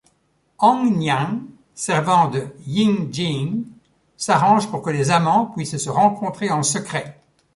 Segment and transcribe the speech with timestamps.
[0.57, 1.43] Hongniang,
[1.75, 3.65] servante de Yingying,
[4.17, 7.21] s'arrange pour que les amants puissent se rencontrer en secret.